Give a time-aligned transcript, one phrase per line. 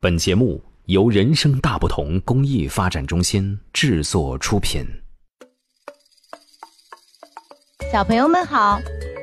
[0.00, 4.86] 本节目由人生大不同公益发展中心制作出品。
[7.90, 8.78] 小朋友们好，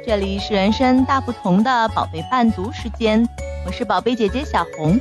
[0.05, 3.25] 这里是人生大不同的宝贝伴读时间，
[3.65, 4.99] 我是宝贝姐姐小红。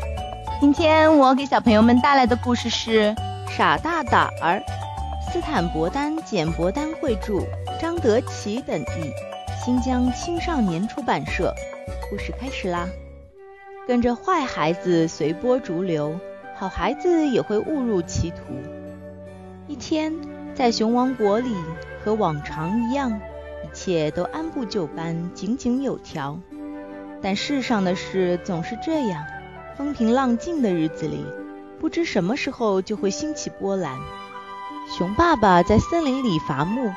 [0.60, 3.09] 今天我给小朋友们带来的故事是
[3.50, 4.62] 《傻大胆儿》，
[5.32, 7.45] 斯坦伯丹、简伯丹绘著，
[7.80, 9.11] 张德奇等译，
[9.64, 11.52] 新疆青少年出版社。
[12.09, 12.88] 故事开始啦！
[13.87, 16.19] 跟着坏孩子随波逐流，
[16.57, 18.36] 好孩子也会误入歧途。
[19.67, 20.14] 一天，
[20.54, 21.54] 在熊王国里，
[22.03, 26.39] 和往常一样，一切都按部就班，井井有条。
[27.21, 29.22] 但世上的事总是这样，
[29.77, 31.22] 风平浪静的日子里，
[31.79, 33.98] 不知什么时候就会兴起波澜。
[34.97, 36.91] 熊爸爸在森林里伐木，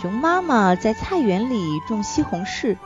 [0.00, 2.76] 熊妈妈在菜园里种西红柿。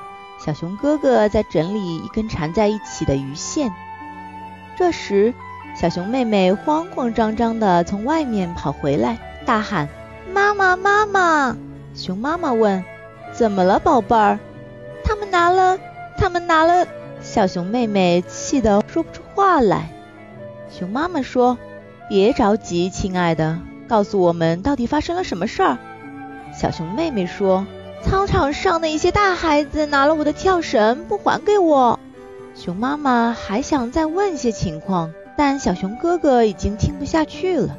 [0.47, 3.73] 小熊哥哥在整理一根缠在一起的鱼线。
[4.77, 5.35] 这时，
[5.75, 9.89] 小熊妹妹慌慌张张地从外面跑回来，大喊
[10.33, 11.57] ：“妈妈，妈妈！”
[11.97, 12.85] 熊妈妈问
[13.35, 14.39] ：“怎么了，宝贝儿
[15.03, 15.81] ？”“他们拿了，
[16.17, 16.87] 他们拿了。”
[17.21, 19.91] 小熊妹妹气得说不出话来。
[20.71, 21.59] 熊妈妈说
[22.09, 25.79] ：“别着急，亲爱的，告诉我们到底发生了什么事儿。”
[26.55, 27.67] 小熊妹妹说。
[28.07, 31.99] 操场上的一些大孩子拿了我的跳绳，不还给我。
[32.55, 37.77] 熊妈妈还想再问些情况，但小熊哥哥已经听不下去了。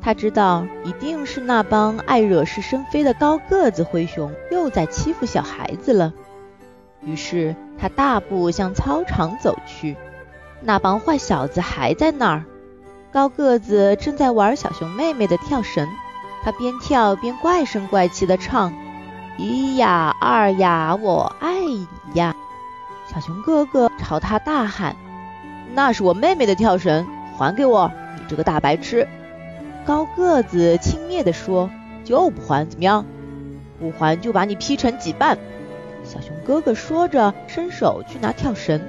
[0.00, 6.14] 他知道一定是那帮爱惹是生非的高个子灰熊又在欺负小孩子了。
[7.02, 9.96] 于是他大步向操场走去。
[10.60, 12.44] 那帮坏小子还在那儿。
[13.10, 15.88] 高个子正在玩小熊妹妹的跳绳，
[16.44, 18.72] 他边跳边怪声怪气地唱。
[19.38, 22.34] 一呀二呀，我爱你呀！
[23.06, 24.96] 小熊哥哥朝他大喊
[25.74, 27.90] ：“那是我妹妹的跳绳，还给我！
[28.16, 29.06] 你这个大白痴！”
[29.86, 31.70] 高个子轻蔑地说
[32.04, 33.06] ：“就不还，怎么样？
[33.78, 35.38] 不还就把你劈成几半！”
[36.02, 38.80] 小熊哥哥说着，伸手去拿跳绳。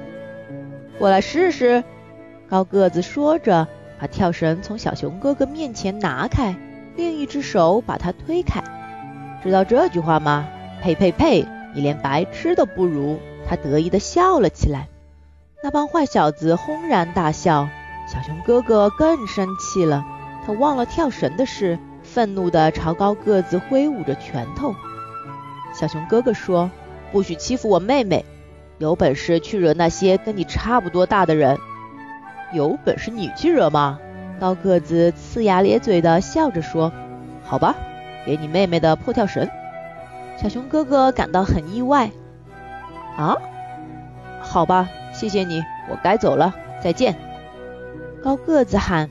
[0.98, 1.84] 我来试试。
[2.48, 3.68] 高个子说着，
[4.00, 6.56] 把跳绳从小熊哥哥面前拿开，
[6.96, 8.60] 另一只手把它推开。
[9.42, 10.46] 知道这句话吗？
[10.82, 11.46] 呸呸呸！
[11.74, 13.18] 你连白痴都不如！
[13.46, 14.88] 他得意地笑了起来。
[15.62, 17.68] 那帮坏小子轰然大笑，
[18.08, 20.04] 小熊哥哥更生气了。
[20.46, 24.74] 他忘了跳绳的事，愤怒地朝高个子挥舞着拳头。
[25.72, 26.70] 小熊哥哥说
[27.12, 28.24] ：“不许欺负我妹妹！
[28.78, 31.58] 有本事去惹那些跟你差不多大的人！
[32.52, 33.98] 有本事你去惹吗？”
[34.40, 36.90] 高个子呲牙咧嘴地笑着说
[37.44, 37.74] ：“好吧。”
[38.26, 39.48] 给你妹妹的破跳绳，
[40.36, 42.10] 小熊哥哥感到很意外。
[43.16, 43.36] 啊，
[44.40, 47.16] 好吧，谢谢你，我该走了，再见。
[48.22, 49.08] 高个子喊：“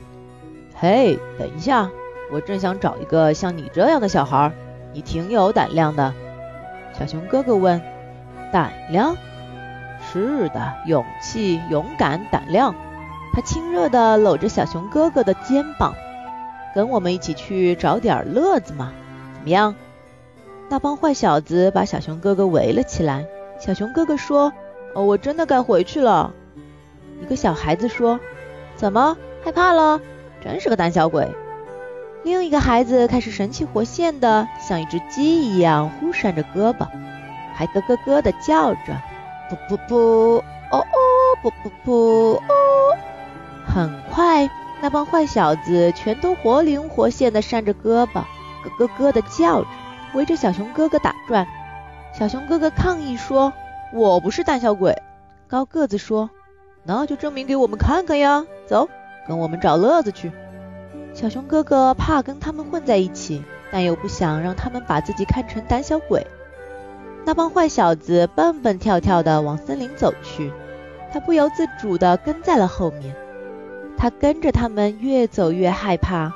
[0.74, 1.90] 嘿，等一下，
[2.32, 4.52] 我正想找一个像你这样的小孩，
[4.92, 6.14] 你挺有胆量的。”
[6.98, 7.80] 小熊哥哥问
[8.52, 9.16] ：“胆量？
[10.12, 12.74] 是的，勇气、勇敢、胆量。”
[13.32, 15.94] 他亲热地搂着小熊哥哥的肩膀。
[16.74, 18.92] 跟我们一起去找点乐子嘛，
[19.34, 19.74] 怎么样？
[20.68, 23.26] 那帮坏小子把小熊哥哥围了起来。
[23.58, 24.52] 小熊哥哥说
[24.94, 26.32] ：“哦，我真的该回去了。”
[27.20, 28.20] 一个小孩子说
[28.76, 30.00] ：“怎么害怕了？
[30.42, 31.28] 真是个胆小鬼。”
[32.22, 36.86] 另一个孩子开始神气活现的，像一只鸡一样忽扇着胳膊，
[37.54, 39.02] 还咯咯咯的叫着
[39.50, 39.96] ：“噗噗噗，
[40.70, 40.84] 哦哦，
[41.42, 42.96] 噗噗噗，哦。”
[43.66, 44.48] 很快。
[44.82, 48.24] 那帮坏小子全都活灵活现地扇着胳膊，
[48.62, 49.66] 咯咯咯地叫着，
[50.14, 51.46] 围着小熊哥哥打转。
[52.18, 53.52] 小熊哥哥抗议说
[53.92, 54.96] ：“我不是胆小鬼。”
[55.46, 56.30] 高个子说
[56.82, 58.44] ：“那就证明给我们看看呀！
[58.66, 58.88] 走，
[59.28, 60.32] 跟我们找乐子去。”
[61.12, 66.26] 小熊哥哥怕跟他们混在一起，但又不想让他们把自己看成胆小鬼。
[67.26, 70.50] 那帮坏小子蹦蹦跳跳地往森林走去，
[71.12, 73.14] 他不由自主地跟在了后面。
[74.00, 76.32] 他跟着他们越走越害怕，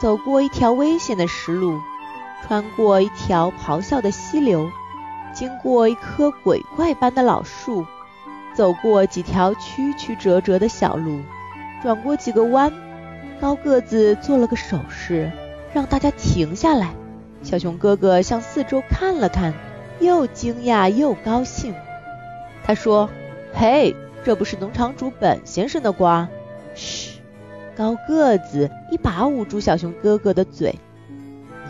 [0.00, 1.78] 走过一条危险的石路，
[2.42, 4.68] 穿过一条咆哮的溪流，
[5.32, 7.86] 经过一棵鬼怪般的老树，
[8.52, 11.20] 走过几条曲曲折折的小路，
[11.80, 12.72] 转过几个弯。
[13.40, 15.30] 高个子做了个手势，
[15.72, 16.90] 让大家停下来。
[17.44, 19.54] 小熊哥哥向四周看了看，
[20.00, 21.72] 又惊讶又高兴。
[22.64, 23.08] 他说
[23.54, 23.94] ：“嘿，
[24.24, 26.28] 这不是农场主本先生的瓜。”
[27.78, 30.74] 高个子一把捂住小熊哥哥的嘴。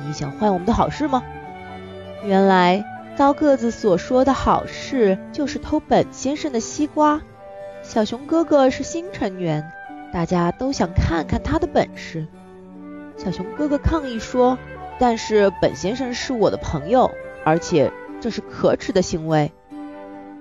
[0.06, 1.22] 你想坏我们的好事吗？
[2.24, 2.82] 原来
[3.18, 7.20] 高个子所说的好事就是偷本先生的西瓜。
[7.82, 9.70] 小熊哥哥是新成员，
[10.10, 12.26] 大家都想看看他的本事。
[13.18, 14.56] 小熊哥哥抗议说
[14.98, 17.10] ：“但是本先生是我的朋友，
[17.44, 19.52] 而且这是可耻的行为。”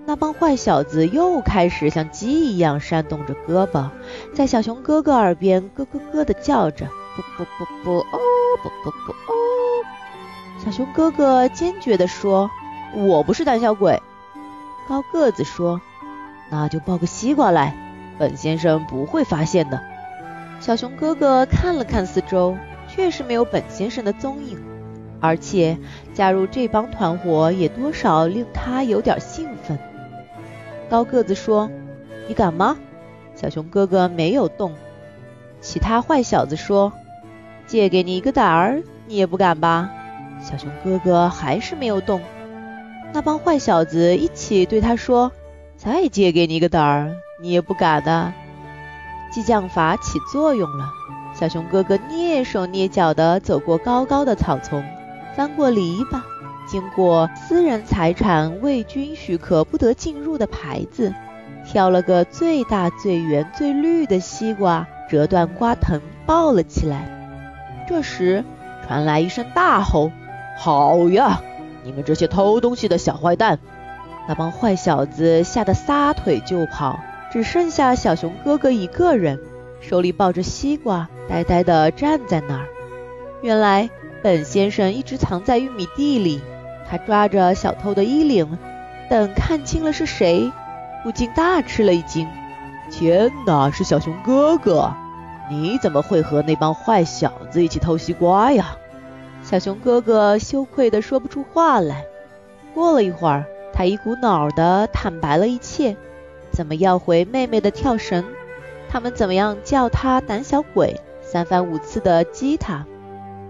[0.05, 3.89] 那帮坏小子又开始像鸡一样扇动着胳膊，
[4.33, 6.85] 在小熊哥哥耳边咯咯咯地叫着
[7.15, 8.19] ：“不不不不哦，
[8.61, 9.33] 不不不哦！”
[10.63, 12.49] 小熊哥哥坚决地说
[12.93, 14.01] ：“我不是胆小鬼。”
[14.87, 15.81] 高个子说
[16.51, 17.75] ：“那就抱个西瓜来，
[18.19, 19.81] 本先生不会发现的。”
[20.61, 22.55] 小熊哥哥看了看四周，
[22.87, 24.63] 确实没有本先生的踪影，
[25.19, 25.77] 而且
[26.13, 29.77] 加入这帮团伙也多少令他有点兴奋。
[30.89, 31.69] 高个子说
[32.27, 32.77] ：“你敢吗？”
[33.39, 34.73] 小熊哥哥没有动。
[35.61, 36.91] 其他坏小子说
[37.67, 39.91] ：“借给你一个胆儿，你也不敢吧？”
[40.41, 42.19] 小熊哥哥还是没有动。
[43.13, 45.31] 那帮坏小子一起对他说
[45.77, 48.33] ：“再借给你一个胆儿，你也不敢的。”
[49.31, 50.89] 激将法起作用了。
[51.35, 54.83] 小熊哥哥蹑手蹑脚地走过高高的草丛，
[55.35, 56.19] 翻过篱笆。
[56.67, 61.13] 经过私人财产未经许可不得进入的牌子，
[61.67, 67.85] 挑了个最大、最圆、最绿的西瓜，折断瓜藤抱了起来。
[67.87, 68.43] 这时
[68.85, 70.11] 传来一声大吼
[70.57, 71.41] ：“好呀，
[71.83, 73.59] 你们这些偷东西的小坏蛋！”
[74.29, 76.99] 那帮坏小子吓得撒腿就跑，
[77.31, 79.39] 只剩下小熊哥哥一个人，
[79.81, 82.65] 手里抱着西瓜，呆呆地站在那儿。
[83.41, 83.89] 原来
[84.23, 86.41] 本先生一直藏在玉米地里。
[86.89, 88.57] 他抓着小偷的衣领，
[89.09, 90.49] 等看清了是谁，
[91.07, 92.27] 不禁大吃了一惊。
[92.91, 94.93] 天哪，是小熊哥哥！
[95.49, 98.75] 你怎么会和那帮坏小子一起偷西瓜呀？
[99.41, 102.03] 小熊哥哥羞愧的说不出话来。
[102.73, 105.95] 过了一会儿，他一股脑的坦白了一切：
[106.51, 108.25] 怎么要回妹妹的跳绳，
[108.89, 112.85] 他们怎么样叫他胆小鬼，三番五次的激他。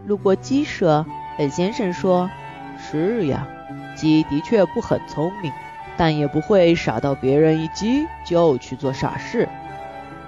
[0.06, 1.04] 路过鸡舍，
[1.40, 2.30] 本先生说。
[2.78, 3.48] 是呀，
[3.96, 5.52] 鸡的确不很聪明，
[5.98, 9.50] 但也不会傻到别人一击就去做傻事。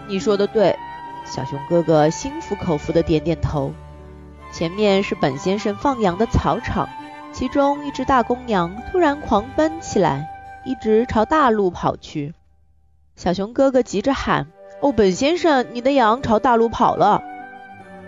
[0.08, 0.76] 你说的对，
[1.26, 3.72] 小熊哥哥心服口服的点点头。
[4.52, 6.90] 前面是本先生放羊的草场，
[7.32, 10.28] 其中一只大公羊突然狂奔起来，
[10.66, 12.34] 一直朝大路跑去。
[13.16, 14.48] 小熊哥哥急着喊
[14.82, 17.22] ：“哦，本先生，你的羊朝大路跑了！”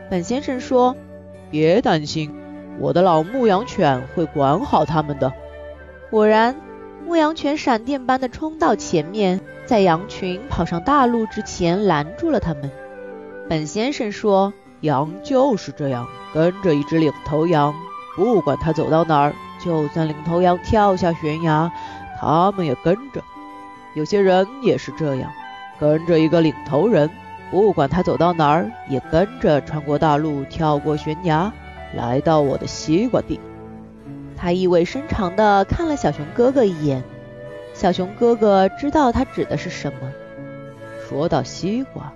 [0.10, 0.96] 本先生说
[1.52, 2.36] ：“别担心。”
[2.80, 5.32] 我的老牧羊犬会管好他们的。
[6.10, 6.56] 果然，
[7.06, 12.72] 牧羊犬闪电般的冲到前面，在羊群跑上大路之前拦住了他们。
[13.50, 17.74] 本先生说：“羊就是这样，跟着一只领头羊，
[18.16, 19.34] 不管它走到哪儿，
[19.64, 21.72] 就算领头羊跳下悬崖，
[22.20, 23.22] 他们也跟着。
[23.94, 25.30] 有些人也是这样，
[25.80, 27.10] 跟着一个领头人，
[27.50, 31.52] 不管他走到哪儿，也跟着穿过大路，跳过悬崖。”
[31.94, 33.38] 来到我的西瓜地，
[34.42, 37.04] 他意味深长地看了小熊哥哥一眼。
[37.76, 40.12] 小熊哥哥知道他指的是什么。
[41.08, 42.12] 说到西瓜，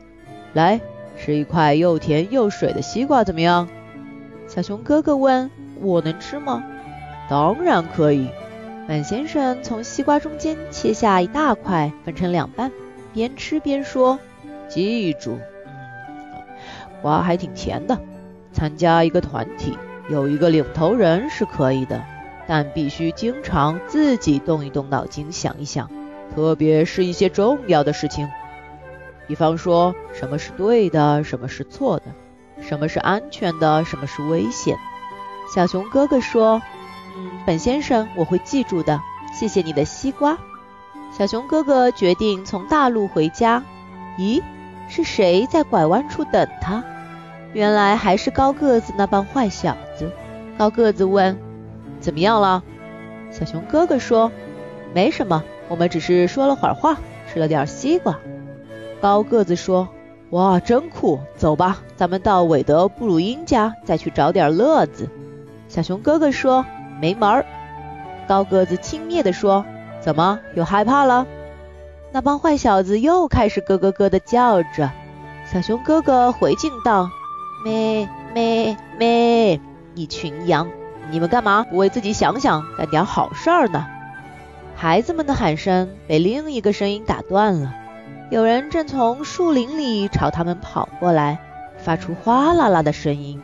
[0.52, 0.82] 来
[1.16, 3.70] 吃一块又甜又水的西瓜怎么样？
[4.48, 6.64] 小熊哥哥问：“我能吃吗？”
[7.30, 8.28] 当然可以。
[8.88, 12.72] 本先生从西瓜中间切下一大块，分成两半，
[13.14, 14.18] 边吃边说
[14.68, 15.38] ：“记住，
[17.04, 17.96] 瓜还挺甜的。”
[18.52, 19.78] 参加一个团体，
[20.10, 22.04] 有一个领头人是可以的，
[22.48, 25.90] 但必须经常自己动一动脑筋想一想，
[26.34, 28.30] 特别是一些重要的事情，
[29.28, 32.06] 比方说什么是对的，什么是错的，
[32.62, 34.78] 什么是安全的，什么是危险。
[35.54, 36.62] 小熊哥哥说
[37.18, 39.00] ：“嗯，本先生，我会记住的。
[39.34, 40.38] 谢谢你的西瓜。”
[41.16, 43.64] 小熊哥哥决定从大路回家。
[44.18, 44.42] 咦，
[44.90, 46.84] 是谁在拐弯处等他？
[47.54, 50.12] 原来还是高个子那帮坏小子。
[50.58, 51.38] 高个子问
[52.06, 52.64] ：“怎么样了？”
[53.32, 54.32] 小熊哥哥说
[54.94, 56.98] ：“没什么，我们只是说了会儿话，
[57.28, 58.18] 吃了点西瓜。”
[59.02, 59.90] 高个子说
[60.30, 61.20] ：“哇，真酷！
[61.36, 65.10] 走吧，咱们到韦德布鲁因家再去找点乐子。”
[65.68, 66.66] 小熊哥哥说
[67.02, 67.46] ：“没门儿。”
[68.28, 69.66] 高个子轻蔑地说
[70.00, 71.26] ：“怎么又害怕了？”
[72.14, 74.92] 那帮坏小子又开始咯咯咯地叫着。
[75.52, 77.10] 小熊哥哥回敬道。
[77.66, 79.60] 咩咩咩！
[79.96, 80.70] 一群羊，
[81.12, 83.86] 你们干嘛不为自己想想，干点好事儿呢？
[84.76, 87.74] 孩子们的喊声被另一个声音打断了。
[88.30, 91.40] 有人正从树林里朝他们跑过来，
[91.78, 93.42] 发出哗啦啦的声音。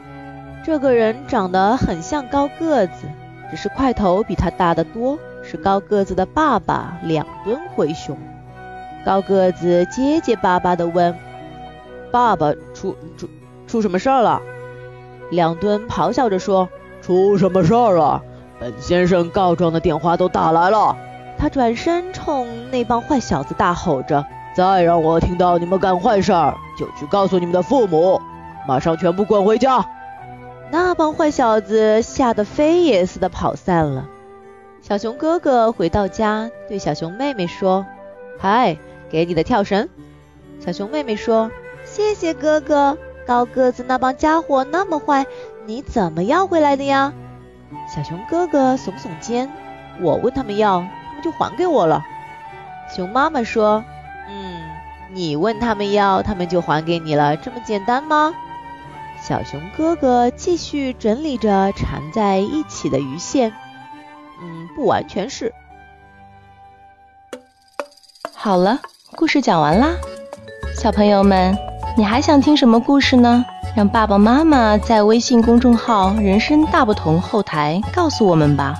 [0.63, 3.07] 这个人长得很像高个子，
[3.49, 8.17] 只是块头比他大得多，是高个子的爸爸，两吨灰熊。
[9.05, 11.15] 高个子结结巴巴地问。
[12.11, 13.29] 爸爸出出
[13.67, 14.41] 出什么事儿了？
[15.31, 16.67] 两吨咆哮着说
[17.01, 18.21] ：“出什么事儿了？
[18.59, 20.95] 本先生告状的电话都打来了。”
[21.37, 24.23] 他转身冲那帮坏小子大吼着
[24.55, 28.21] ：“再让我听到你们干坏事儿，就去告诉你们的父母，
[28.67, 29.83] 马上全部滚回家！”
[30.69, 34.05] 那帮坏小子吓得飞也似的跑散了。
[34.81, 37.85] 小熊哥哥回到家，对小熊妹妹说
[38.39, 38.77] ：“嗨，
[39.09, 39.89] 给你的跳绳。”
[40.63, 41.49] 小熊妹妹说
[41.83, 42.97] ：“谢谢哥哥。
[43.27, 45.25] 高个子那帮家伙那么坏，
[45.65, 47.13] 你怎么要回来的呀？”
[47.93, 49.49] 小熊哥哥耸耸肩
[50.01, 52.03] ：“我问他们要，他们就还给我了。”
[52.95, 53.83] 熊妈妈说
[54.27, 54.61] ：“嗯，
[55.13, 58.33] 你问他们要，他们就还给你了，这么简单吗？”
[59.21, 63.53] 小熊哥哥继续整理着缠在一起的鱼线。
[64.41, 65.53] 嗯，不完全是。
[68.35, 68.79] 好了，
[69.15, 69.89] 故事讲完啦。
[70.75, 71.55] 小朋友们，
[71.95, 73.45] 你还想听什么故事呢？
[73.75, 78.75] 让爸爸妈妈在微信公众号“人生大不同”后台告诉我们吧。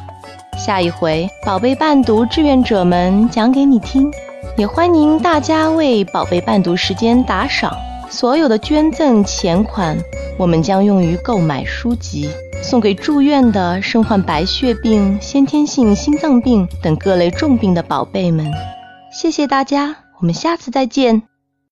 [0.58, 4.12] 下一回宝贝伴读志愿者们讲给你听。
[4.58, 7.74] 也欢迎大家为宝贝伴读时间打赏，
[8.10, 9.98] 所有的捐赠钱款，
[10.38, 12.30] 我们将用于购买书籍。
[12.62, 18.52] 送给住院的、身患白血病、先天性心脏病等各类重病的宝贝们，
[19.12, 21.31] 谢谢大家，我们下次再见。